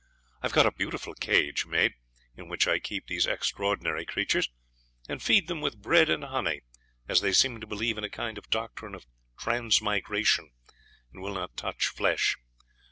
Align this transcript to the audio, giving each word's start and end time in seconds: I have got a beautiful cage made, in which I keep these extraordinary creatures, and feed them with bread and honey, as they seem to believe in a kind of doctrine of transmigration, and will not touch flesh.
I 0.41 0.47
have 0.47 0.51
got 0.53 0.65
a 0.65 0.71
beautiful 0.71 1.13
cage 1.13 1.67
made, 1.67 1.93
in 2.35 2.47
which 2.47 2.67
I 2.67 2.79
keep 2.79 3.05
these 3.05 3.27
extraordinary 3.27 4.03
creatures, 4.03 4.49
and 5.07 5.21
feed 5.21 5.47
them 5.47 5.61
with 5.61 5.79
bread 5.79 6.09
and 6.09 6.23
honey, 6.23 6.61
as 7.07 7.21
they 7.21 7.31
seem 7.33 7.61
to 7.61 7.67
believe 7.67 7.99
in 7.99 8.03
a 8.03 8.09
kind 8.09 8.39
of 8.39 8.49
doctrine 8.49 8.95
of 8.95 9.05
transmigration, 9.37 10.53
and 11.13 11.21
will 11.21 11.35
not 11.35 11.55
touch 11.55 11.85
flesh. 11.85 12.35